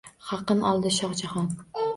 [0.29, 1.55] Haqqin oldi Shoh Jahon.